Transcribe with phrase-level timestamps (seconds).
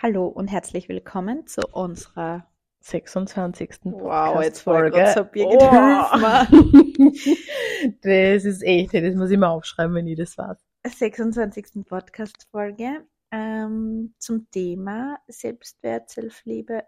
[0.00, 2.46] Hallo und herzlich willkommen zu unserer
[2.82, 3.80] 26.
[3.82, 5.12] Wow, jetzt Folge.
[5.12, 5.58] So oh.
[8.02, 10.56] das ist echt, das muss ich mal aufschreiben, wenn ich das weiß.
[10.86, 11.84] 26.
[11.84, 16.84] Podcast-Folge ähm, zum Thema Selbstwert, Selbstliebe,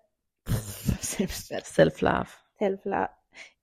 [1.00, 2.28] Selbstwert, Self-Love.
[2.58, 3.10] Self-Love.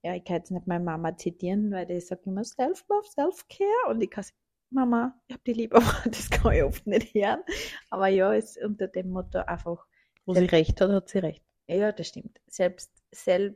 [0.03, 4.01] Ja, ich kann jetzt nicht meine Mama zitieren, weil die sagt immer Self-Love, Self-Care und
[4.01, 4.25] ich kann
[4.69, 7.41] Mama, ich hab die lieb, aber das kann ich oft nicht hören.
[7.89, 9.85] Aber ja, ist unter dem Motto einfach.
[10.25, 11.43] Wo sie recht hat, hat sie recht.
[11.67, 12.39] Ja, das stimmt.
[12.47, 13.55] Selbst, Sel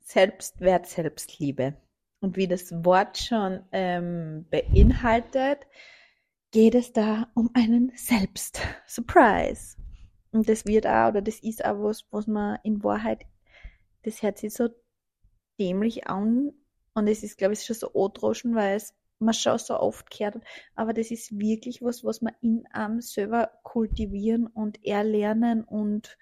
[0.00, 1.76] Selbstwert, Selbstliebe.
[2.20, 5.66] Und wie das Wort schon ähm, beinhaltet,
[6.50, 8.60] geht es da um einen Selbst.
[8.86, 9.76] Surprise.
[10.32, 13.24] Und das wird auch, oder das ist auch was, was man in Wahrheit,
[14.02, 14.68] das hört sich so
[15.58, 16.52] dämlich an.
[16.94, 20.36] Und es ist, glaube ich, schon so odroschen, weil es man schon so oft gehört
[20.36, 20.44] hat.
[20.74, 26.18] Aber das ist wirklich was, was man in einem selber kultivieren und erlernen und,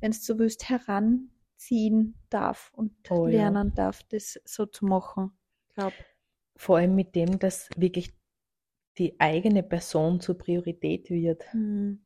[0.00, 3.30] wenn es so willst, heranziehen darf und Oh ja.
[3.30, 5.32] lernen darf, das so zu machen.
[5.68, 5.96] Ich glaube.
[6.56, 8.12] Vor allem mit dem, dass wirklich
[8.98, 11.44] die eigene Person zur Priorität wird.
[11.54, 12.04] Mhm.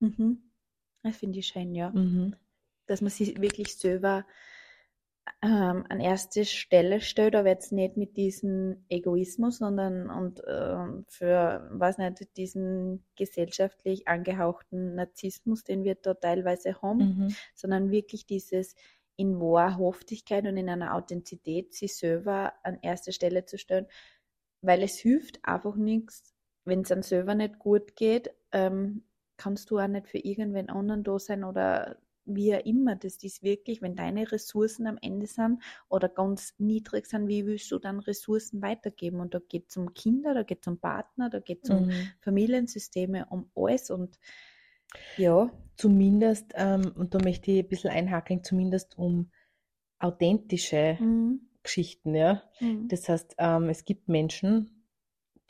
[0.00, 0.50] Mhm.
[1.02, 1.90] Das finde ich schön, ja.
[1.90, 2.36] Mhm.
[2.86, 4.24] Dass man sich wirklich selber
[5.42, 11.68] ähm, an erste Stelle stellt, aber jetzt nicht mit diesem Egoismus, sondern und ähm, für,
[11.72, 17.34] weiß nicht, diesen gesellschaftlich angehauchten Narzissmus, den wir da teilweise haben, Mhm.
[17.54, 18.74] sondern wirklich dieses
[19.16, 23.86] in Wahrhaftigkeit und in einer Authentizität sich selber an erste Stelle zu stellen,
[24.62, 29.04] weil es hilft einfach nichts, wenn es einem selber nicht gut geht, ähm,
[29.36, 32.96] kannst du auch nicht für irgendwen anderen da sein oder wie auch immer.
[32.96, 37.70] Das ist wirklich, wenn deine Ressourcen am Ende sind oder ganz niedrig sind, wie willst
[37.70, 39.20] du dann Ressourcen weitergeben?
[39.20, 41.86] Und da geht es um Kinder, da geht es um Partner, da geht es um
[41.86, 42.12] Mhm.
[42.20, 44.18] Familiensysteme, um alles und
[45.16, 45.50] ja.
[45.76, 49.30] Zumindest, ähm, und da möchte ich ein bisschen einhakeln, zumindest um
[49.98, 51.40] authentische Mhm.
[51.62, 52.42] Geschichten, ja.
[52.60, 52.88] Mhm.
[52.88, 54.86] Das heißt, ähm, es gibt Menschen,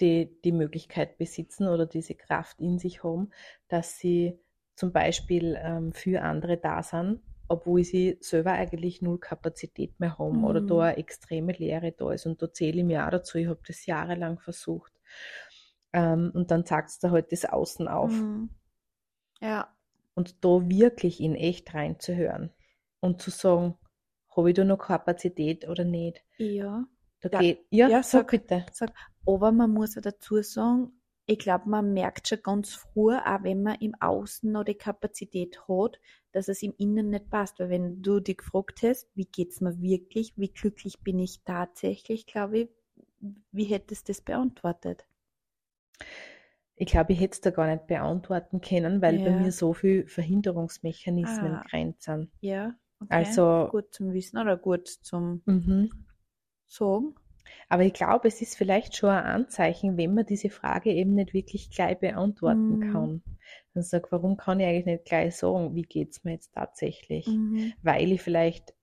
[0.00, 3.30] die die Möglichkeit besitzen oder diese Kraft in sich haben,
[3.68, 4.38] dass sie
[4.76, 10.44] zum Beispiel ähm, für andere da sind, obwohl sie selber eigentlich null Kapazität mehr haben
[10.44, 10.66] oder Mhm.
[10.66, 12.26] da eine extreme Leere da ist.
[12.26, 14.92] Und da zähle ich mir auch dazu, ich habe das jahrelang versucht.
[15.92, 18.28] Ähm, und dann zeigt es da halt das Außen auf.
[18.28, 18.50] Mhm.
[19.40, 19.74] Ja.
[20.14, 22.50] Und da wirklich in echt reinzuhören
[23.00, 23.76] und zu sagen,
[24.36, 26.24] habe ich da noch Kapazität oder nicht?
[26.38, 26.86] Ja.
[27.20, 28.30] Da Ja, geht, ja, ja, sag sag.
[28.30, 28.66] bitte.
[28.70, 28.92] Sag,
[29.26, 30.92] aber man muss ja dazu sagen,
[31.26, 35.60] ich glaube, man merkt schon ganz früh, auch wenn man im Außen noch die Kapazität
[35.68, 36.00] hat,
[36.32, 37.58] dass es im Innen nicht passt.
[37.60, 42.26] Weil wenn du dich gefragt hast, wie geht's mir wirklich, wie glücklich bin ich tatsächlich,
[42.26, 42.68] glaube ich,
[43.52, 45.06] wie hättest du das beantwortet?
[46.74, 49.34] Ich glaube, ich hätte es da gar nicht beantworten können, weil bei Ja.
[49.34, 51.62] mir so viel Verhinderungsmechanismen Ah.
[51.62, 52.30] grenzt sind.
[52.40, 53.42] Ja, okay.
[53.42, 55.88] Also, gut zum Wissen oder gut zum mhm.
[56.68, 57.16] Sagen.
[57.68, 61.34] Aber ich glaube, es ist vielleicht schon ein Anzeichen, wenn man diese Frage eben nicht
[61.34, 62.92] wirklich gleich beantworten Mhm.
[62.92, 63.22] kann.
[63.74, 67.26] Dann sag, warum kann ich eigentlich nicht gleich sagen, wie geht's mir jetzt tatsächlich?
[67.26, 67.72] Mhm.
[67.82, 68.74] Weil ich vielleicht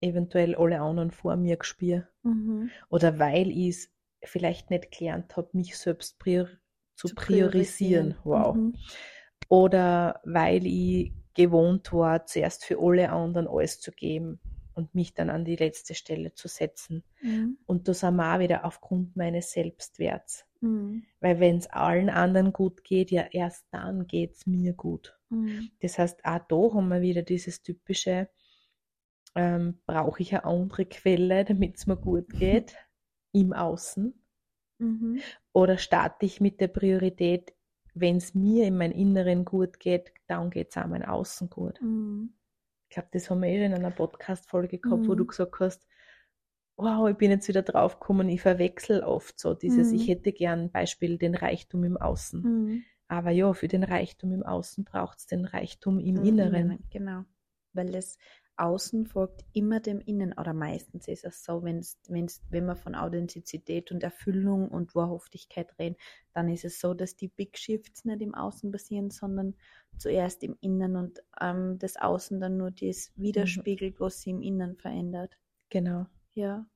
[0.00, 2.08] eventuell alle anderen vor mir gespüre.
[2.22, 2.70] Mhm.
[2.88, 3.90] Oder weil ich es
[4.24, 6.48] vielleicht nicht gelernt habe, mich selbst prior
[6.94, 8.16] zu, Zu priorisieren.
[8.24, 8.56] Wow.
[8.56, 8.74] Mhm.
[9.48, 14.40] Oder weil ich gewohnt war, zuerst für alle anderen alles zu geben
[14.74, 17.04] und mich dann an die letzte Stelle zu setzen.
[17.20, 17.58] Mhm.
[17.66, 20.46] Und das sind wir auch wieder aufgrund meines Selbstwerts.
[20.60, 21.04] Mhm.
[21.20, 25.18] Weil wenn es allen anderen gut geht, ja erst dann geht es mir gut.
[25.28, 25.70] Mhm.
[25.80, 28.28] Das heißt, auch da haben wir wieder dieses typische,
[29.34, 32.76] ähm, brauche ich eine andere Quelle, damit es mir gut geht,
[33.32, 34.14] im Außen.
[34.78, 35.20] Mhm.
[35.52, 37.52] Oder starte ich mit der Priorität,
[37.94, 41.78] wenn es mir in meinem Inneren gut geht, dann geht es auch mein Außen gut.
[42.92, 45.16] Ich glaube, das haben wir eh in einer Podcast-Folge gehabt, wo Mhm.
[45.16, 45.88] du gesagt hast,
[46.76, 49.94] wow, ich bin jetzt wieder drauf gekommen, ich verwechsel oft so dieses, Mhm.
[49.96, 52.42] ich hätte gern Beispiel den Reichtum im Außen.
[52.42, 52.82] Mhm.
[53.08, 56.84] Aber ja, für den Reichtum im Außen braucht es den Reichtum im Im Inneren.
[56.90, 57.24] Genau.
[57.72, 58.18] Weil das
[58.56, 62.94] Außen folgt immer dem Innen oder meistens ist es so, wenn's, wenn's, wenn wir von
[62.94, 65.96] Authentizität und Erfüllung und Wahrhaftigkeit reden,
[66.32, 69.54] dann ist es so, dass die Big Shifts nicht im Außen passieren, sondern
[69.98, 74.76] zuerst im Innen und ähm, das Außen dann nur das widerspiegelt, was sich im Innen
[74.76, 75.38] verändert.
[75.68, 76.06] Genau.
[76.34, 76.66] Ja.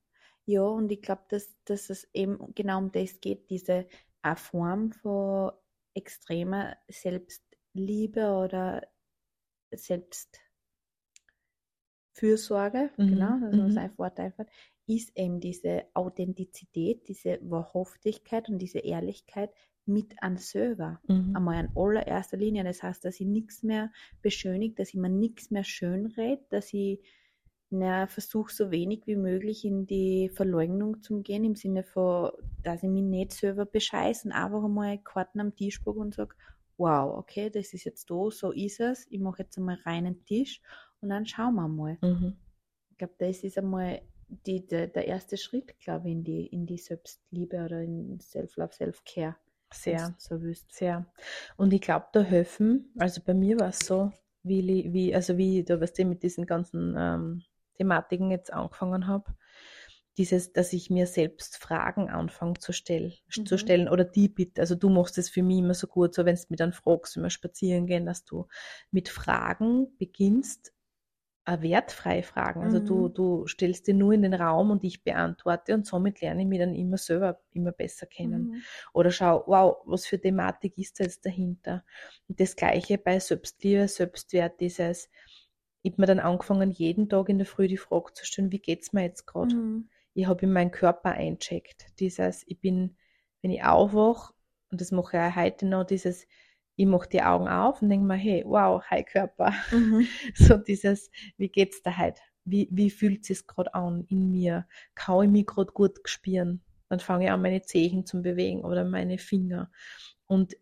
[0.47, 3.87] Ja, und ich glaube, dass, dass es eben genau um das geht, diese
[4.23, 5.51] eine Form von
[5.95, 8.87] extremer Selbstliebe oder
[12.17, 13.71] Selbstfürsorge, Mhm, genau, mhm.
[13.71, 14.49] sein Wort einfällt,
[14.87, 19.51] ist eben diese Authentizität, diese Wahrhaftigkeit und diese Ehrlichkeit,
[19.89, 21.01] mit an selber.
[21.07, 21.37] Mhm.
[21.37, 22.65] Einmal in allererster Linie.
[22.65, 27.01] Das heißt, dass ich nichts mehr beschönigt, dass ich mir nichts mehr schönred, dass ich
[27.71, 32.31] na, versuche so wenig wie möglich in die Verleugnung zu gehen, im Sinne von,
[32.63, 36.35] dass ich mich nicht selber bescheiße und einfach einmal Karten am Tisch und sage,
[36.79, 40.61] wow, okay, das ist jetzt da, so ist es, ich mache jetzt einmal reinen Tisch
[41.07, 41.99] und dann schauen wir mal.
[42.03, 42.37] Mhm.
[42.91, 46.67] Ich glaube, das ist einmal die, der, der erste Schritt, glaube ich, in die, in
[46.67, 49.37] die Selbstliebe oder in Self-Love, Self-Care.
[49.73, 50.15] Sehr.
[50.19, 50.73] So willst.
[50.75, 51.07] Sehr.
[51.57, 54.13] Und ich glaube, da helfen, also bei mir war es so,
[54.43, 57.43] wie, wie, also wie da weißt du, mit diesen ganzen ähm,
[57.77, 59.33] Thematiken jetzt angefangen habe,
[60.19, 63.59] dieses, dass ich mir selbst Fragen anfange zu, stell, zu Mhm.
[63.59, 66.35] stellen oder die bitte, also du machst es für mich immer so gut, so wenn
[66.35, 68.47] du mich dann fragst, wenn wir spazieren gehen, dass du
[68.91, 70.73] mit Fragen beginnst,
[71.47, 72.63] äh, wertfreie Fragen.
[72.63, 73.15] Also du, Mhm.
[73.15, 76.59] du stellst dir nur in den Raum und ich beantworte und somit lerne ich mich
[76.59, 78.51] dann immer selber immer besser kennen.
[78.51, 78.63] Mhm.
[78.93, 81.85] Oder schau, wow, was für Thematik ist da jetzt dahinter?
[82.29, 85.11] Und das Gleiche bei Selbstliebe, Selbstwert, dieses,
[85.83, 88.59] ich habe mir dann angefangen, jeden Tag in der Früh die Frage zu stellen, wie
[88.59, 89.55] geht's mir jetzt gerade?
[89.55, 89.89] Mhm.
[90.15, 91.87] Ich habe in meinen Körper eincheckt.
[92.01, 92.97] Dieses, ich bin,
[93.43, 94.35] wenn ich aufwache,
[94.71, 96.27] und das mache ich auch heute noch, dieses,
[96.77, 99.53] ich mache die Augen auf und denke mir, hey, wow, hi Körper.
[99.71, 100.07] Mhm.
[100.35, 102.21] So dieses, wie geht's da heute?
[102.45, 104.67] Wie, wie fühlt es gerade an in mir?
[104.95, 106.63] Kann ich mich gerade gut spüren?
[106.89, 109.71] Dann fange ich an, meine Zehen zu bewegen oder meine Finger.
[110.27, 110.57] Und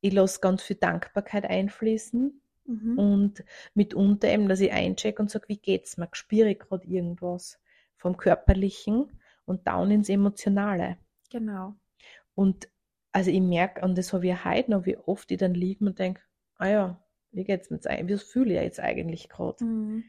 [0.00, 2.98] ich lasse ganz viel Dankbarkeit einfließen Mhm.
[2.98, 6.08] und mitunter eben, dass ich eincheck und sage, wie geht's mir?
[6.12, 7.58] Spüre ich gerade irgendwas
[7.96, 10.98] vom Körperlichen und down ins Emotionale.
[11.30, 11.76] Genau.
[12.34, 12.68] Und
[13.12, 15.98] also ich merke, und das habe ich heute noch, wie oft ich dann liege und
[15.98, 16.22] denke,
[16.56, 18.20] ah ja, wie geht's mir jetzt eigentlich?
[18.20, 19.64] Was fühle ich jetzt eigentlich gerade?
[19.64, 20.04] Mhm.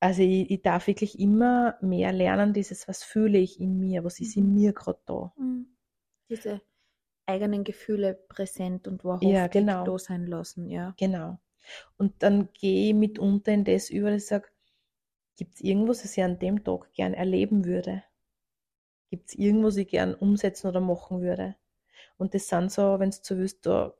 [0.00, 4.20] Also ich, ich darf wirklich immer mehr lernen, dieses, was fühle ich in mir, was
[4.20, 4.54] ist in Mhm.
[4.54, 5.32] mir gerade da.
[5.36, 5.66] Mhm.
[6.30, 6.60] Diese
[7.26, 9.84] eigenen Gefühle präsent und wahrhaftig Ja, genau.
[9.84, 10.94] da sein lassen, ja.
[10.98, 11.38] Genau.
[11.98, 14.48] Und dann gehe ich mitunter in das über, dass ich sage,
[15.36, 18.02] gibt es irgendwas, was ich an dem Tag gern erleben würde?
[19.10, 21.56] Gibt es irgendwas, was ich gern umsetzen oder machen würde?
[22.18, 23.94] Und das sind so, wenn du so willst, da,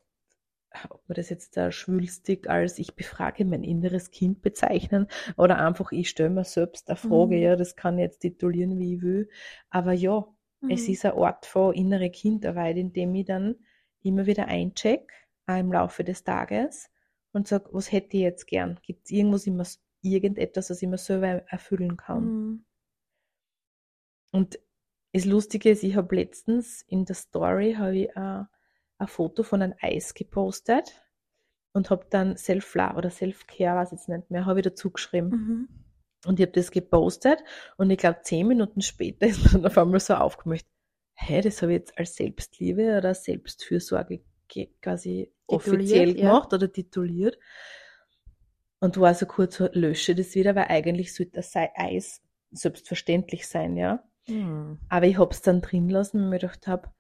[0.90, 5.92] ob man das jetzt da schwülstig als ich befrage mein inneres Kind bezeichnen oder einfach
[5.92, 7.40] ich stelle mir selbst eine Frage, Mhm.
[7.40, 9.28] ja, das kann ich jetzt titulieren, wie ich will.
[9.70, 10.26] Aber ja,
[10.66, 10.88] es Mhm.
[10.88, 13.56] ist ein Ort von innere Kindarbeit, in dem ich dann
[14.02, 15.12] immer wieder eincheck,
[15.46, 16.90] auch im Laufe des Tages
[17.32, 18.78] und sage, was hätte ich jetzt gern?
[18.82, 19.64] Gibt es irgendwas, immer,
[20.02, 22.32] irgendetwas, was ich mir selber erfüllen kann?
[22.32, 22.64] Mhm.
[24.30, 24.58] Und
[25.18, 28.44] das Lustige ist, ich habe letztens in der Story habe ich äh,
[28.98, 31.02] ein Foto von einem Eis gepostet
[31.72, 35.28] und habe dann Self-Love oder Self-Care, weiß ich jetzt nicht mehr, habe ich dazu geschrieben.
[35.28, 35.68] Mhm.
[36.26, 37.42] Und ich habe das gepostet
[37.76, 40.66] und ich glaube, zehn Minuten später ist mir dann auf einmal so aufgemacht,
[41.14, 46.30] hä, das habe ich jetzt als Selbstliebe oder Selbstfürsorge ge- quasi Tituliert, offiziell ja.
[46.30, 47.38] gemacht oder tituliert.
[48.80, 52.22] Und war so kurz lösche das wieder, weil eigentlich sollte das Eis
[52.52, 54.07] selbstverständlich sein, ja.
[54.28, 54.78] Mhm.
[54.88, 56.90] Aber ich habe es dann drin lassen, weil ich mir gedacht habe,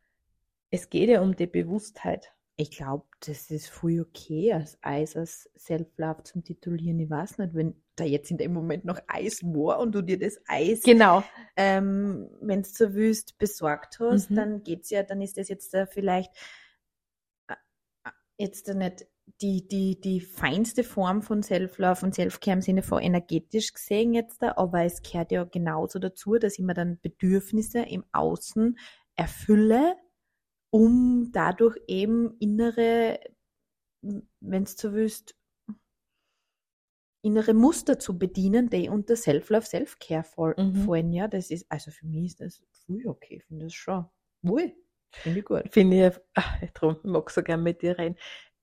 [0.70, 2.32] es geht ja um die Bewusstheit.
[2.56, 6.98] Ich glaube, das ist voll okay, als Eis als Self-Love zum Titulieren.
[6.98, 10.18] Ich weiß nicht, wenn da jetzt in dem Moment noch Eis war und du dir
[10.18, 11.22] das Eis, Genau.
[11.56, 14.34] ähm, wenn du so willst, besorgt hast, Mhm.
[14.36, 16.32] dann geht's ja, dann ist das jetzt da vielleicht
[17.48, 17.54] äh,
[18.04, 19.06] äh, jetzt da nicht
[19.40, 24.42] die, die, die feinste Form von Self-Love und Self-Care im Sinne von energetisch gesehen jetzt
[24.42, 28.78] da, aber es gehört ja genauso dazu, dass ich mir dann Bedürfnisse im Außen
[29.16, 29.96] erfülle,
[30.70, 33.20] um dadurch eben innere,
[34.02, 35.34] wenn du so willst,
[37.22, 40.24] innere Muster zu bedienen, die unter Self-Love, Self-Care
[40.56, 40.74] Mhm.
[40.74, 41.12] fallen.
[41.12, 44.06] Ja, das ist, also für mich ist das voll okay, ich finde das schon.
[44.42, 44.72] Wohl,
[45.10, 45.62] finde ich gut.
[45.70, 46.70] Finde ich, ach, ich
[47.02, 48.16] mag so gern mit dir reden,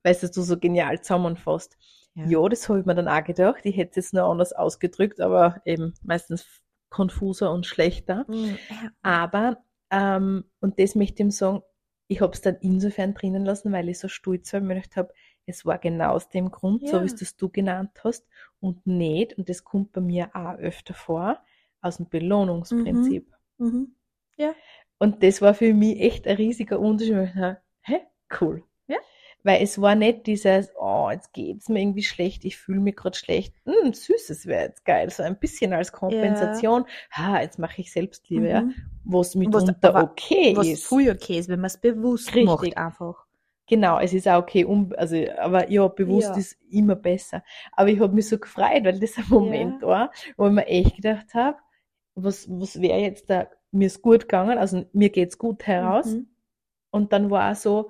[0.05, 1.77] weil es du so genial zusammenfasst.
[2.13, 2.27] Ja.
[2.27, 3.65] Ja, das habe ich mir dann auch gedacht.
[3.65, 6.45] Ich hätte es nur anders ausgedrückt, aber eben meistens
[6.89, 8.23] konfuser und schlechter.
[8.27, 8.91] Mhm, ja.
[9.01, 9.57] Aber,
[9.89, 11.63] ähm, und das möchte ich ihm sagen,
[12.07, 15.11] ich habe es dann insofern drinnen lassen, weil ich so stolz mir gedacht habe,
[15.47, 17.01] es war genau aus dem Grund, so Ja.
[17.01, 18.27] wie es das du genannt hast,
[18.59, 21.39] und nicht, und das kommt bei mir auch öfter vor,
[21.81, 23.31] aus dem Belohnungsprinzip.
[23.57, 23.95] Mhm.
[24.99, 27.15] Und das war für mich echt ein riesiger Unterschied.
[27.23, 27.99] Ich dachte, hä,
[28.39, 28.63] cool.
[28.87, 28.97] Ja.
[29.45, 33.15] Weil es war nicht dieses, oh, jetzt geht's mir irgendwie schlecht, ich fühle mich gerade
[33.15, 33.53] schlecht.
[33.65, 35.11] Hm, süßes wäre jetzt geil.
[35.11, 36.85] So ein bisschen als Kompensation.
[37.11, 38.61] Ha, jetzt mache ich Selbstliebe, ja.
[38.63, 38.73] Mhm.
[39.03, 40.85] Was mitunter aber- okay Was ist.
[40.87, 42.45] voll okay ist, wenn man es bewusst Richtig.
[42.45, 43.23] macht einfach.
[43.67, 46.37] Genau, es ist auch okay, um, also, aber ja, bewusst Ja.
[46.37, 47.43] ist immer besser.
[47.73, 50.95] Aber ich habe mich so gefreut, weil das ein Moment war, wo ich mir echt
[50.95, 51.57] gedacht habe,
[52.15, 56.07] was, was wäre jetzt da, mir ist gut gegangen, also mir geht's gut heraus.
[56.07, 56.29] Mhm.
[56.89, 57.89] Und dann war so,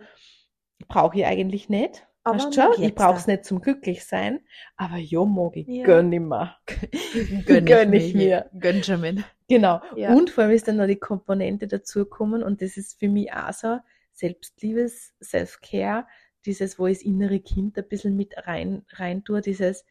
[0.87, 2.07] brauche ich eigentlich nicht.
[2.23, 4.39] Aber Weißt schon, ich brauche es nicht zum Glücklichsein,
[4.77, 5.85] aber ja, mag ich, Ja.
[5.85, 6.55] gönn ich mir.
[7.45, 8.49] Gönn, Gönn ich mir.
[8.59, 9.23] Gönn schon mir.
[9.47, 9.79] Genau.
[9.95, 10.11] Ja.
[10.11, 13.53] Und vor allem ist dann noch die Komponente dazugekommen und das ist für mich auch
[13.53, 13.77] so
[14.13, 16.07] Selbstliebes, Self-Care,
[16.47, 19.85] dieses, wo ich das innere Kind ein bisschen mit rein, rein tue, dieses,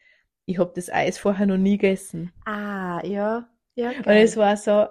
[0.45, 2.33] ich habe das Eis vorher noch nie gegessen.
[2.45, 3.47] Ah, ja.
[3.75, 4.23] Ja, Und geil.
[4.23, 4.87] es war so,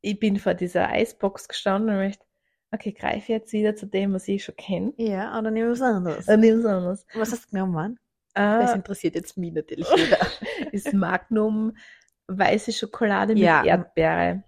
[0.00, 2.24] ich bin vor dieser Eisbox gestanden und möchte,
[2.74, 4.92] okay, greife jetzt wieder zu dem, was ich schon kenne.
[4.96, 6.28] Ja, oder nehmen wir was anderes.
[6.28, 7.06] Und nimm was anderes.
[7.14, 7.98] Was hast du genommen?
[8.34, 10.18] Das Äh, interessiert jetzt mich natürlich wieder.
[10.72, 11.76] ist Magnum
[12.26, 13.64] weiße Schokolade mit Ja.
[13.64, 14.42] Erdbeere.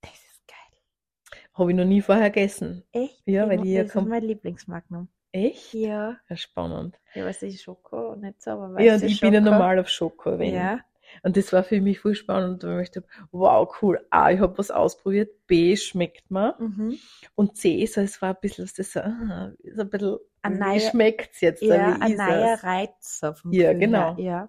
[0.00, 1.38] Das ist geil.
[1.54, 2.82] Habe ich noch nie vorher gegessen.
[2.92, 3.22] Echt?
[3.26, 5.08] Ja, weil die ja das ist kommt- mein Lieblingsmagnum.
[5.32, 5.74] Echt?
[5.74, 6.16] Ja.
[6.28, 6.98] Ja, spannend.
[7.14, 9.50] Ja, weiß ich, Schoko, nicht so, aber Ja, und ich bin ja Schoko.
[9.52, 10.38] normal auf Schoko.
[10.38, 10.54] Wenn.
[10.54, 10.80] Ja.
[11.22, 14.04] Und das war für mich voll spannend, weil ich dachte, wow, cool.
[14.10, 15.46] A, ich habe was ausprobiert.
[15.46, 16.54] B, schmeckt mir.
[16.58, 16.96] Mhm.
[17.34, 20.54] Und C, so, es war ein bisschen, was das so, ah, so ein bisschen, Ein
[20.54, 21.62] wie neuer- schmeckt's jetzt?
[21.62, 22.64] Ja, ein neuer es?
[22.64, 23.20] Reiz.
[23.20, 24.16] so vom Ja, Gefühl genau.
[24.18, 24.48] Ja.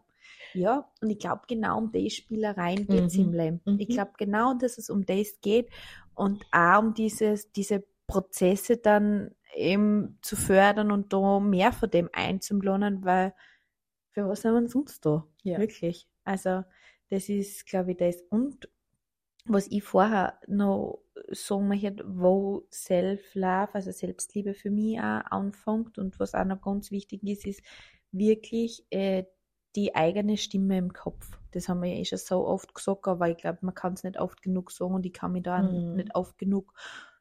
[0.53, 3.23] ja, und ich glaube, genau um die Spielereien geht es Mhm.
[3.23, 3.61] im Leben.
[3.65, 3.79] Mhm.
[3.79, 5.69] Ich glaube genau, dass es um das geht
[6.15, 12.09] und auch um dieses, diese Prozesse dann eben zu fördern und da mehr von dem
[12.13, 13.33] einzuplanen, weil
[14.11, 15.25] für was sind wir sonst da?
[15.43, 15.57] Ja.
[15.59, 16.07] Wirklich.
[16.23, 16.63] Also,
[17.09, 18.21] das ist, glaube ich, das.
[18.29, 18.69] Und
[19.45, 20.99] was ich vorher noch
[21.31, 26.91] sagen möchte, wo Self-Love, also Selbstliebe für mich auch anfängt und was auch noch ganz
[26.91, 27.61] wichtig ist, ist
[28.11, 29.25] wirklich äh,
[29.75, 31.39] die eigene Stimme im Kopf.
[31.51, 34.03] Das haben wir ja eh schon so oft gesagt, aber ich glaube, man kann es
[34.03, 35.95] nicht oft genug sagen und ich kann mich da Mhm.
[35.95, 36.73] nicht oft genug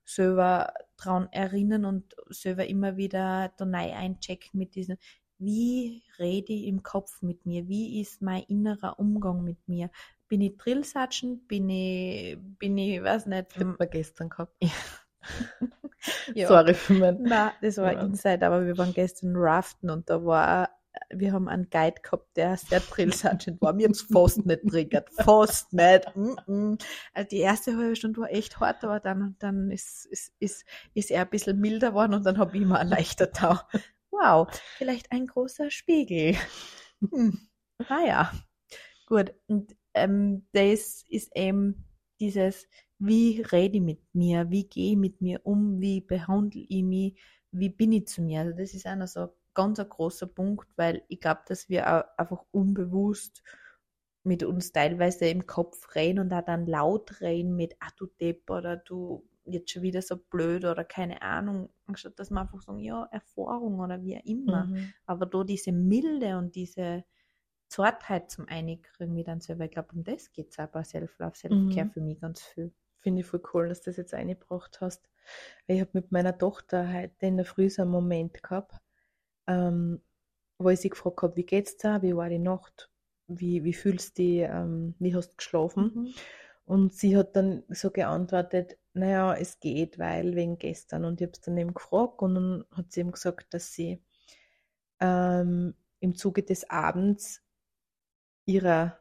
[0.04, 4.98] selber dran erinnern und selber immer wieder da neu einchecken mit diesen,
[5.40, 7.66] wie rede ich im Kopf mit mir?
[7.66, 9.90] Wie ist mein innerer Umgang mit mir?
[10.28, 11.46] Bin ich Drillsatschen?
[11.46, 14.54] Bin ich, bin ich, weiß nicht, Das man gestern gehabt.
[16.34, 16.46] ja.
[16.46, 17.22] Sorry für mein.
[17.22, 18.02] Nein, das war Ja.
[18.02, 20.68] Inside, aber wir waren gestern raften und da war,
[21.08, 23.72] wir haben einen Guide gehabt, der sehr Drill Sergeant war.
[23.72, 25.08] Mir hat's fast nicht triggert.
[25.10, 26.14] Fast nicht.
[26.14, 26.84] Mm -mm.
[27.14, 31.10] Also die erste halbe Stunde war echt hart, aber dann, dann ist, ist, ist, ist
[31.10, 33.66] er ein bisschen milder geworden und dann habe ich immer erleichtert da.
[34.12, 36.34] Wow, vielleicht ein großer Spiegel.
[37.12, 37.48] Hm.
[37.88, 38.32] Ah ja.
[39.06, 39.34] Gut.
[39.48, 41.86] Und ähm, das ist eben
[42.20, 46.82] dieses, wie rede ich mit mir, wie gehe ich mit mir um, wie behandle ich
[46.84, 47.20] mich,
[47.52, 48.40] wie bin ich zu mir.
[48.42, 51.88] Also das ist einer so ein ganz ein großer Punkt, weil ich glaube, dass wir
[51.90, 53.42] auch einfach unbewusst
[54.24, 58.50] mit uns teilweise im Kopf reden und auch dann laut reden mit, ah du Depp
[58.50, 62.78] oder du jetzt schon wieder so blöd oder keine Ahnung, anstatt dass wir einfach sagen,
[62.80, 64.66] ja, Erfahrung oder wie auch immer.
[64.66, 64.94] Mhm.
[65.06, 67.04] Aber da diese Milde und diese
[67.68, 71.36] Zartheit zum Einkriegen mit dann selber, ich glaube, um das geht es auch bei Self-Love,
[71.36, 71.90] Self-Care Mhm.
[71.92, 72.72] für mich ganz viel.
[73.00, 75.08] Finde ich voll cool, dass du das jetzt eingebracht hast.
[75.66, 78.80] Ich habe mit meiner Tochter heute in der Früh so einen Moment gehabt,
[79.46, 80.02] ähm,
[80.58, 82.90] wo ich sie gefragt habe, wie geht's dir, wie war die Nacht,
[83.28, 85.92] wie, wie fühlst du dich, ähm, wie hast du geschlafen?
[85.94, 86.14] Mhm.
[86.70, 91.04] Und sie hat dann so geantwortet, naja, es geht, weil wegen gestern.
[91.04, 94.00] Und ich habe es dann eben gefragt und dann hat sie eben gesagt, dass sie
[95.00, 97.42] ähm, im Zuge des Abends
[98.46, 98.98] ihrer,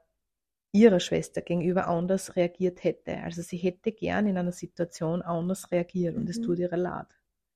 [0.71, 3.17] ihrer Schwester gegenüber anders reagiert hätte.
[3.19, 6.43] Also sie hätte gern in einer Situation anders reagiert und es Mhm.
[6.43, 7.07] tut ihr leid.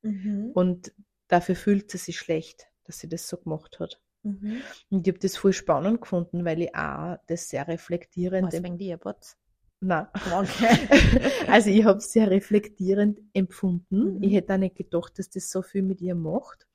[0.04, 0.52] Mhm.
[0.54, 0.94] Und
[1.28, 4.02] dafür fühlt sie sich schlecht, dass sie das so gemacht hat.
[4.24, 4.62] Mhm.
[4.90, 8.78] Und ich habe das voll spannend gefunden, weil ich auch das sehr reflektierend Was wegen
[8.78, 9.38] dir, Bots?
[9.84, 10.08] Nein.
[10.34, 10.78] Okay.
[11.48, 14.18] Also ich habe es sehr reflektierend empfunden.
[14.18, 14.24] Mhm.
[14.24, 16.68] Ich hätte auch nicht gedacht, dass das so viel mit ihr macht.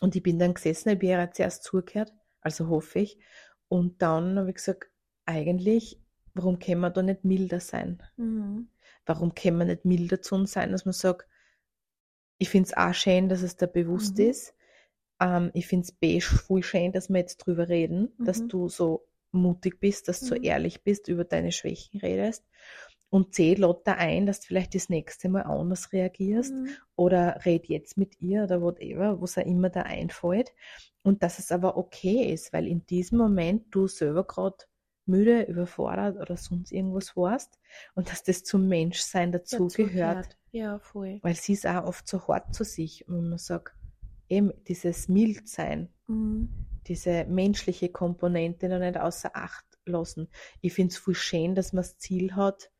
[0.00, 3.18] Und ich bin dann gesessen, ich bin ihr zuerst zugehört, also hoffe ich.
[3.68, 4.90] Und dann habe ich gesagt,
[5.26, 6.00] eigentlich,
[6.34, 8.02] warum können wir da nicht milder sein?
[8.16, 8.68] Mhm.
[9.06, 11.28] Warum können wir nicht milder zu uns sein, dass man sagt,
[12.38, 14.24] ich finde es auch schön, dass es da bewusst Mhm.
[14.30, 14.54] ist.
[15.20, 18.48] Ähm, ich finde es voll schön, dass wir jetzt drüber reden, dass Mhm.
[18.48, 20.44] du so mutig bist, dass du Mhm.
[20.44, 22.44] ehrlich bist, über deine Schwächen redest.
[23.10, 26.68] Und lad da ein, dass du vielleicht das nächste Mal anders reagierst Mhm.
[26.96, 30.52] oder red jetzt mit ihr oder whatever, was auch immer da einfällt.
[31.02, 34.56] Und dass es aber okay ist, weil in diesem Moment du selber gerade
[35.04, 37.58] müde, überfordert oder sonst irgendwas warst
[37.94, 41.18] und dass das zum Menschsein dazugehört, Ja, voll.
[41.22, 43.74] weil sie ist auch oft so hart zu sich und man sagt,
[44.28, 46.48] eben dieses Mildsein, Mhm.
[46.88, 50.28] Diese menschliche Komponente noch nicht außer Acht lassen.
[50.60, 52.70] Ich finde es voll schön, dass man das Ziel hat,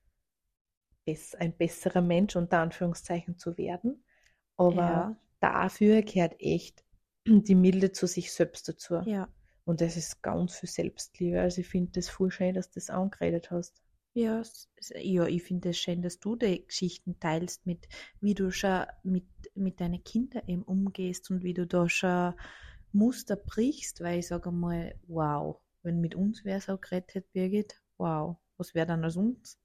[1.39, 4.05] ein besserer Mensch unter Anführungszeichen zu werden.
[4.57, 5.17] Aber Ja.
[5.41, 6.85] dafür gehört echt
[7.27, 9.01] die Milde zu sich selbst dazu.
[9.05, 9.29] Ja.
[9.65, 11.41] Und das ist ganz viel Selbstliebe.
[11.41, 13.83] Also ich finde das voll schön, dass du das angeredet hast.
[14.15, 14.43] Ja,
[15.01, 17.89] ja, ich finde es schön, dass du die Geschichten teilst, mit
[18.21, 22.35] wie du schon mit, mit deinen Kindern eben umgehst und wie du da schon
[22.95, 27.81] Muster brichst, weil ich sage mal, wow, wenn mit uns wer so geredet hätte, Birgit,
[27.99, 29.59] wow, was wäre dann aus uns?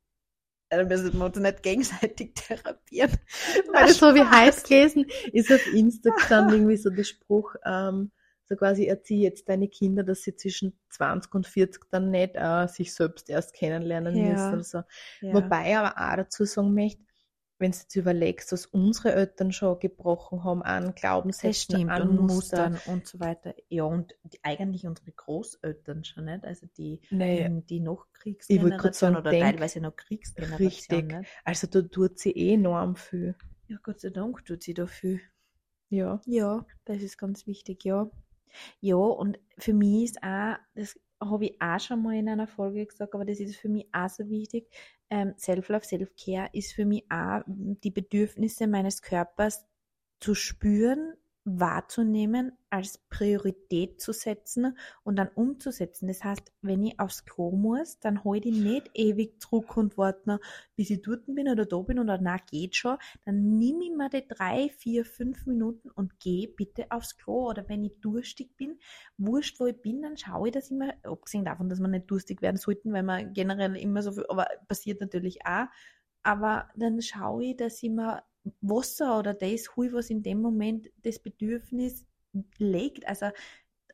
[0.69, 3.11] Dann müssen wir uns nicht gegenseitig therapieren.
[3.73, 4.01] Weil ich Spaß.
[4.31, 8.11] heute gelesen, ist auf Insta gestanden irgendwie so der Spruch, ähm,
[8.45, 12.67] so quasi erziehe jetzt deine Kinder, dass sie zwischen 20 und 40 dann nicht äh,
[12.67, 14.23] sich selbst erst kennenlernen Ja.
[14.31, 14.77] müssen oder so.
[15.21, 15.33] Ja.
[15.33, 17.03] Wobei ich aber auch dazu sagen möchte,
[17.59, 22.73] wenn du jetzt überlegst, was unsere Eltern schon gebrochen haben an Glaubenssätzen, an und Mustern.
[22.73, 23.55] Mustern und so weiter.
[23.69, 29.15] Ja, und die, eigentlich unsere Großeltern schon nicht, also die, Nee, die, die noch Kriegsgeneration
[29.15, 30.67] oder denk- teilweise noch Kriegsgeneration.
[30.67, 31.07] Richtig.
[31.07, 31.29] Nicht?
[31.43, 33.35] also da tut sie eh enorm viel.
[33.67, 35.19] Ja, Gott sei Dank tut sie dafür.
[35.89, 36.21] Ja.
[36.25, 38.09] Ja, das ist ganz wichtig, ja.
[38.79, 42.85] Ja, und für mich ist auch, das habe ich auch schon mal in einer Folge
[42.85, 44.69] gesagt, aber das ist für mich auch so wichtig.
[45.09, 49.65] Ähm, Self-Love, Self-Care ist für mich auch die Bedürfnisse meines Körpers
[50.19, 51.13] zu spüren,
[51.49, 56.09] wahrzunehmen, als Priorität zu setzen und dann umzusetzen.
[56.09, 60.39] Das heißt, wenn ich aufs Klo muss, dann hol ich nicht ewig zurück und warte
[60.75, 64.09] bis ich dort bin oder da bin oder na geht schon, dann nimm ich mir
[64.09, 67.47] die drei, vier, fünf Minuten und geh bitte aufs Klo.
[67.49, 68.77] Oder wenn ich durstig bin,
[69.17, 72.11] wurscht, wo ich bin, dann schaue ich, dass ich mir, abgesehen davon, dass wir nicht
[72.11, 75.67] durstig werden sollten, weil man generell immer so viel, aber passiert natürlich auch,
[76.23, 78.21] aber dann schaue ich, dass ich mir
[78.61, 82.05] Wasser oder das hol, was in dem Moment das Bedürfnis
[82.57, 83.07] legt.
[83.07, 83.27] Also,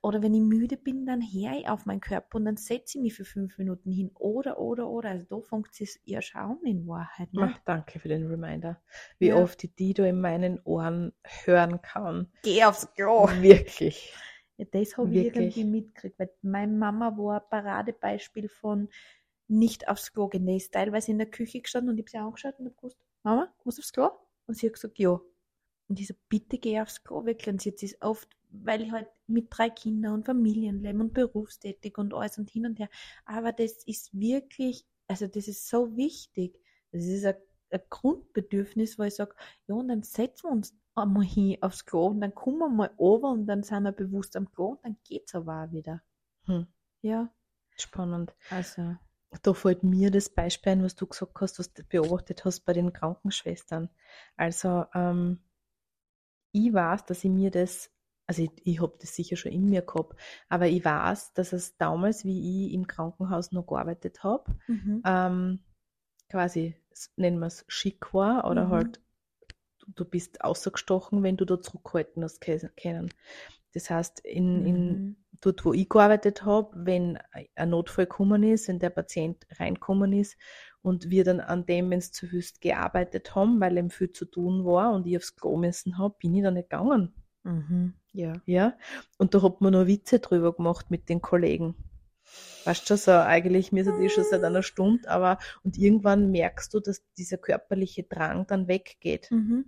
[0.02, 3.02] oder wenn ich müde bin, dann höre ich auf meinen Körper und dann setze ich
[3.02, 4.12] mich für fünf Minuten hin.
[4.16, 5.10] Oder, oder, oder.
[5.12, 7.32] Also da fängt es ja schon an in Wahrheit.
[7.32, 7.50] Ne?
[7.54, 8.82] Ach, danke für den Reminder.
[9.18, 9.36] Wie Ja.
[9.38, 11.14] oft ich die da in meinen Ohren
[11.46, 12.30] hören kann.
[12.44, 13.30] Geh aufs Klo.
[13.40, 14.14] Wirklich.
[14.58, 18.90] Ja, das habe ich irgendwie mitgekriegt, weil meine Mama war ein Paradebeispiel von
[19.48, 20.46] nicht aufs Klo gehen.
[20.46, 22.98] Die ist teilweise in der Küche gestanden und ich habe sie angeschaut und habe gewusst,
[23.24, 24.10] Mama, musst du aufs Klo?
[24.48, 25.20] Und sie hat gesagt, ja.
[25.90, 27.50] Und ich so, bitte geh aufs Klo wirklich.
[27.50, 31.98] Und sie hat sich oft, weil ich halt mit drei Kindern und Familienleben und berufstätig
[31.98, 32.90] und alles und hin und her.
[33.26, 36.60] Aber das ist wirklich, also das ist so wichtig.
[36.92, 37.36] Das ist ein,
[37.72, 39.36] ein Grundbedürfnis, wo ich sage,
[39.68, 42.92] ja, und dann setzen wir uns einmal hin aufs Klo und dann kommen wir mal
[42.98, 46.02] over und dann sind wir bewusst am Klo und dann geht's aber auch wieder.
[46.46, 46.68] Hm.
[47.02, 47.34] Ja,
[47.76, 48.34] Spannend.
[48.50, 48.96] also.
[49.42, 52.74] Da fällt mir das Beispiel ein, was du gesagt hast, was du beobachtet hast bei
[52.74, 53.90] den Krankenschwestern.
[54.38, 55.40] Also, ähm,
[56.52, 57.92] ich weiß, dass ich mir das,
[58.28, 60.20] also ich, ich habe das sicher schon in mir gehabt,
[60.50, 65.04] aber ich weiß, dass es damals, wie ich im Krankenhaus noch gearbeitet habe, Mhm.
[65.06, 65.60] ähm,
[66.30, 66.76] quasi,
[67.16, 68.70] nennen wir es schick war oder Mhm.
[68.70, 69.02] halt
[69.88, 73.10] du, bist ausgestochen, wenn du da zurückhalten hast können.
[73.74, 75.16] Das heißt, in, in Mhm.
[75.44, 77.20] Dort, wo ich gearbeitet habe, wenn
[77.56, 80.38] ein Notfall gekommen ist, wenn der Patient reinkommen ist
[80.82, 84.26] und wir dann an dem, wenn es zu wüst gearbeitet haben, weil ihm viel zu
[84.26, 87.14] tun war und ich aufs Klo müssen habe, bin ich da nicht gegangen.
[87.44, 87.94] Mhm.
[88.14, 88.34] Ja.
[88.46, 88.78] Ja,
[89.18, 91.76] und da hat man noch Witze drüber gemacht mit den Kollegen.
[92.66, 96.74] Weißt du, so eigentlich, wir sind eh schon seit einer Stunde, aber und irgendwann merkst
[96.74, 99.30] du, dass dieser körperliche Drang dann weggeht.
[99.32, 99.66] Mhm.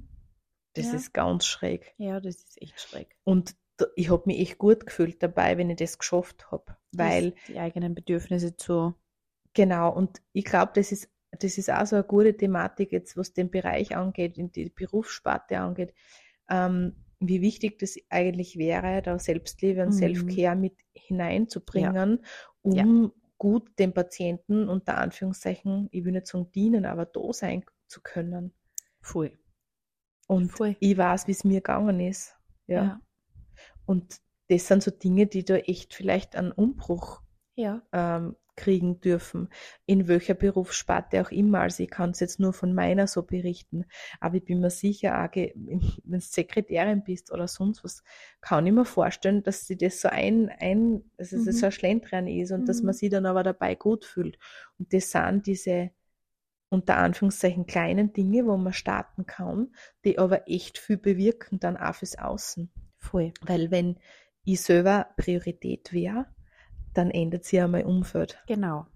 [0.73, 0.93] Das Ja.
[0.93, 1.93] ist ganz schräg.
[1.97, 3.15] Ja, das ist echt schräg.
[3.23, 3.55] Und
[3.95, 6.77] ich habe mich echt gut gefühlt dabei, wenn ich das geschafft habe.
[6.91, 8.95] Weil, die eigenen Bedürfnisse zu.
[9.53, 13.33] genau, und ich glaube, das ist, das ist auch so eine gute Thematik jetzt, was
[13.33, 15.93] den Bereich angeht, in die Berufssparte angeht,
[16.49, 19.93] ähm, wie wichtig das eigentlich wäre, da Selbstliebe und Mhm.
[19.93, 22.23] Self-Care mit hineinzubringen,
[22.61, 23.11] um Ja.
[23.38, 28.53] gut dem Patienten unter Anführungszeichen, ich will nicht sagen dienen, aber da sein zu können.
[29.01, 29.38] Voll.
[30.27, 30.75] Und Voll.
[30.79, 32.35] ich weiß, wie es mir gegangen ist.
[32.67, 32.99] Ja.
[33.86, 34.17] Und
[34.50, 37.21] das sind so Dinge, die da echt vielleicht einen Umbruch
[37.56, 37.82] Ja.
[37.93, 39.50] ähm, kriegen dürfen,
[39.86, 41.60] in welcher Berufssparte auch immer.
[41.62, 43.86] Also ich kann es jetzt nur von meiner so berichten,
[44.21, 48.04] aber ich bin mir sicher, auch, wenn du Sekretärin bist oder sonst was,
[48.41, 51.52] kann ich mir vorstellen, dass sie das so ein, ein dass es Mhm.
[51.60, 52.93] so ein Schlendrian ist und dass man Mhm.
[52.93, 54.39] sich dann aber dabei gut fühlt.
[54.80, 55.91] Und das sind diese
[56.69, 61.95] unter Anführungszeichen kleinen Dinge, wo man starten kann, die aber echt viel bewirken dann auch
[61.95, 62.71] fürs Außen.
[63.06, 63.34] Voll.
[63.41, 63.98] Weil wenn
[64.44, 66.28] ich selber Priorität wäre,
[66.94, 68.41] dann ändert sich ja mein Umfeld.
[68.48, 68.88] Genau.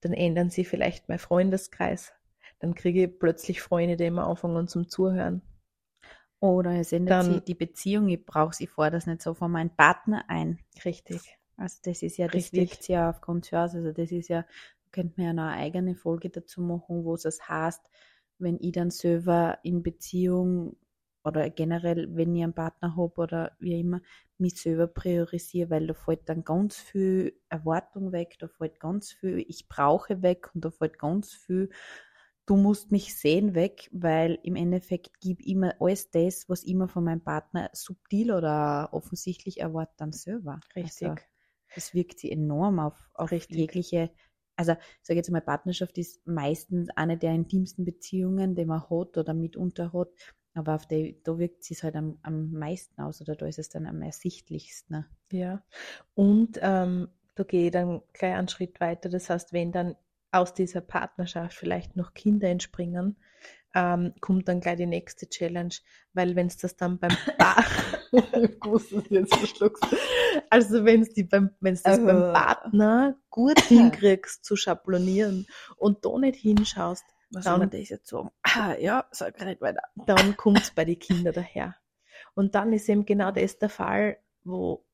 [0.00, 2.12] Dann ändern sie vielleicht mein Freundeskreis.
[2.60, 5.42] Dann kriege ich plötzlich Freunde, die immer anfangen zum Zuhören.
[6.40, 9.50] Oder es ändert Dann- sich die Beziehung, ich brauche sie vor das nicht so von
[9.50, 10.60] meinem Partner ein.
[10.84, 11.36] Richtig.
[11.56, 12.70] Also das ist ja, das Richtig.
[12.70, 13.74] wirkt ja auf ganz aus.
[13.74, 14.44] Also das ist ja,
[14.92, 17.84] könnte man ja noch eine eigene Folge dazu machen, wo es das heißt,
[18.38, 20.76] wenn ich dann selber in Beziehung
[21.28, 24.00] oder generell, wenn ich einen Partner habe oder wie immer,
[24.38, 29.38] mich selber priorisiere, weil da fällt dann ganz viel Erwartung weg, da fällt ganz viel
[29.48, 31.70] Ich brauche weg und da fällt ganz viel
[32.46, 36.70] Du musst mich sehen weg, weil im Endeffekt gebe ich immer alles das, was ich
[36.70, 40.62] immer von meinem Partner subtil oder offensichtlich erwartet, dann selber.
[40.74, 41.12] Richtig.
[41.12, 41.18] Also,
[41.74, 43.48] das wirkt sie enorm auf, auf Richtig.
[43.48, 44.10] jegliche,
[44.56, 49.18] also ich sage jetzt mal, Partnerschaft ist meistens eine der intimsten Beziehungen, die man hat
[49.18, 50.08] oder mitunter hat,
[50.58, 53.58] aber auf die, da wirkt sie es halt am, am meisten aus oder da ist
[53.58, 55.06] es dann am ersichtlichsten.
[55.30, 55.62] Ja.
[56.14, 59.08] Und ähm, da gehe ich dann gleich einen Schritt weiter.
[59.08, 59.94] Das heißt, wenn dann
[60.32, 63.16] aus dieser Partnerschaft vielleicht noch Kinder entspringen,
[63.74, 65.74] ähm, kommt dann gleich die nächste Challenge,
[66.12, 67.64] weil wenn es das dann beim pa
[69.10, 69.86] jetzt verschluckst.
[70.50, 72.32] Also wenn es beim, wenn's das beim Oh.
[72.32, 78.08] Partner gut hinkriegst zu schablonieren und da nicht hinschaust, Was Dann- soll man das jetzt
[78.08, 78.30] sagen?
[78.42, 79.82] Ah, ja, sag nicht weiter.
[80.06, 81.76] dann kommt es bei den Kindern daher.
[82.34, 84.84] Und dann ist eben genau das der Fall, wo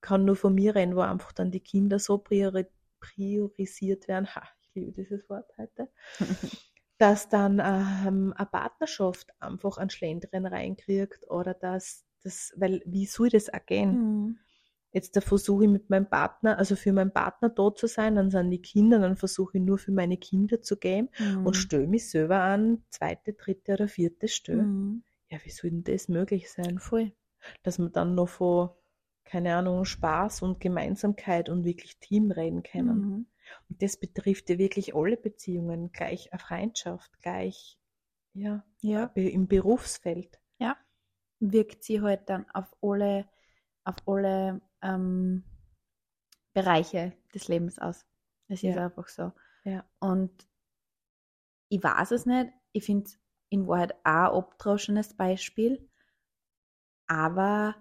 [0.00, 2.66] kann nur von mir reden, wo einfach dann die Kinder so priori
[3.00, 4.34] priorisiert werden.
[4.34, 5.90] Ha, ich liebe dieses Wort heute.
[6.98, 13.28] dass dann ähm, eine Partnerschaft einfach einen Schlendrian reinkriegt oder dass das, weil wie soll
[13.30, 13.90] das auch gehen?
[13.92, 14.38] Mhm.
[14.94, 18.50] Jetzt versuche ich mit meinem Partner, also für meinen Partner da zu sein, dann sind
[18.50, 21.46] die Kinder, dann versuche ich nur für meine Kinder zu gehen Mhm.
[21.46, 24.62] und stelle mich selber an, zweite, dritte oder vierte Stelle.
[24.62, 25.02] Mhm.
[25.30, 26.78] Ja, wie soll denn das möglich sein?
[26.78, 27.12] Voll.
[27.64, 28.70] Dass man dann noch von,
[29.24, 32.96] keine Ahnung, Spaß und Gemeinsamkeit und wirklich Team reden können.
[32.96, 33.26] Mhm.
[33.68, 37.78] Und das betrifft ja wirklich alle Beziehungen, gleich eine Freundschaft, gleich,
[38.34, 39.10] ja, Ja.
[39.14, 40.38] im Berufsfeld.
[41.40, 43.28] wirkt sie halt dann auf alle,
[43.84, 45.42] auf alle ähm,
[46.52, 48.06] Bereiche des Lebens aus.
[48.48, 48.84] Es ist Ja.
[48.86, 49.32] einfach so.
[49.64, 49.84] Ja.
[49.98, 50.48] Und
[51.68, 52.52] ich weiß es nicht.
[52.72, 53.18] Ich finde es
[53.48, 55.88] in Wahrheit auch ein abgedroschenes Beispiel.
[57.06, 57.74] Aber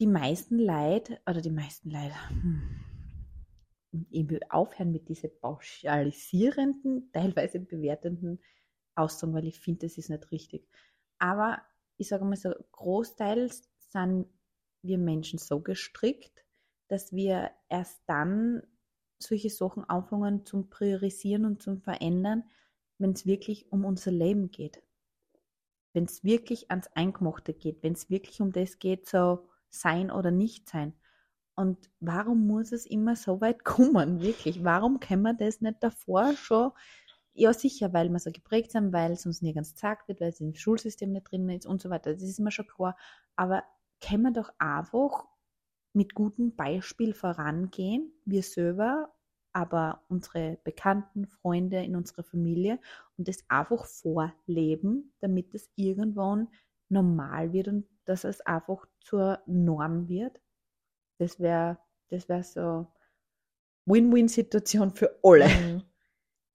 [0.00, 2.80] die meisten Leute, oder die meisten Leute, hm,
[4.10, 8.40] ich will aufhören mit diesen pauschalisierenden, teilweise bewertenden
[8.94, 10.68] Aussagen, weil ich finde, das ist nicht richtig.
[11.18, 11.60] Aber
[11.96, 14.26] ich sage mal so, großteils sind
[14.82, 16.44] wir Menschen so gestrickt,
[16.88, 18.62] dass wir erst dann
[19.18, 22.44] solche Sachen anfangen zum Priorisieren und zum Verändern,
[22.98, 24.82] wenn es wirklich um unser Leben geht.
[25.92, 30.30] Wenn es wirklich ans Eingemachte geht, wenn es wirklich um das geht, so sein oder
[30.30, 30.94] nicht sein.
[31.54, 34.64] Und warum muss es immer so weit kommen, wirklich?
[34.64, 36.72] Warum kann man das nicht davor schon
[37.32, 40.40] ja, sicher, weil wir so geprägt sind, weil es uns nirgends gesagt wird, weil es
[40.40, 42.12] im Schulsystem nicht drin ist und so weiter.
[42.12, 42.96] Das ist mir schon klar.
[43.36, 43.62] Aber
[44.00, 45.26] können wir doch einfach
[45.92, 49.12] mit gutem Beispiel vorangehen, wir selber,
[49.52, 52.78] aber unsere Bekannten, Freunde in unserer Familie
[53.18, 56.48] und das einfach vorleben, damit es irgendwann
[56.88, 60.40] normal wird und dass es einfach zur Norm wird.
[61.18, 62.86] Das wäre das wär so
[63.86, 65.82] Win-Win-Situation für alle, Mhm.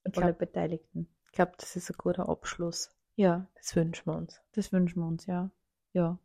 [0.08, 1.10] Ich alle glaube, Beteiligten.
[1.34, 2.91] glaub, das ist ein guter Abschluss.
[3.15, 4.41] Ja, Das wünschen wir uns.
[4.53, 5.49] das wünschen wir uns, ja.
[5.93, 6.19] Ja.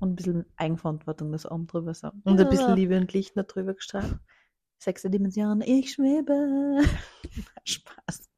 [0.00, 2.10] Und ein bisschen Eigenverantwortung, das oben drüber so.
[2.24, 4.18] Und ein bisschen Liebe und Licht noch drüber gestrahlt.
[4.78, 6.82] Sechste Dimension, ich schwebe.
[7.64, 8.30] Spaß.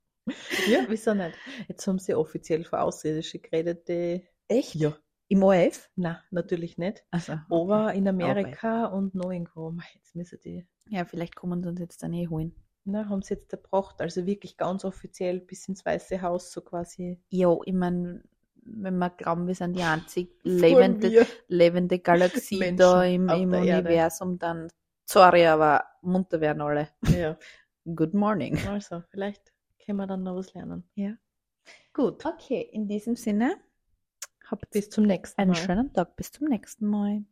[0.68, 1.36] Ja, wieso nicht?
[1.68, 4.26] Jetzt haben sie offiziell für Außerirdische geredet, die.
[4.48, 4.74] Echt?
[4.74, 4.96] Ja.
[5.28, 5.88] Im ORF?
[5.96, 7.04] Na, natürlich nicht.
[7.10, 9.72] Also, Aber in Amerika und noch irgendwo.
[9.94, 10.66] Jetzt müssen die.
[10.88, 12.54] Ja, vielleicht kommen sie uns jetzt dann eh holen.
[12.84, 14.00] Na, haben sie jetzt erbracht.
[14.00, 17.20] Also wirklich ganz offiziell bis ins Weiße Haus, so quasi.
[17.30, 18.24] Ja, ich meine,
[18.64, 23.52] wenn wir glauben, wir sind die einzig lebende, lebende Galaxie Menschen da im, im.
[23.52, 24.68] Universum, dann
[25.04, 26.88] sorry, aber munter werden alle.
[27.08, 27.36] Ja.
[27.94, 28.58] Good morning.
[28.68, 29.52] Also, vielleicht
[29.84, 30.84] können wir dann noch was lernen.
[30.94, 31.14] Ja.
[31.92, 32.24] Gut.
[32.24, 33.56] Okay, in diesem Sinne,
[34.46, 35.56] habt Bis zum nächsten einen Mal.
[35.56, 36.16] schönen Tag.
[36.16, 37.24] Bis zum nächsten Mal.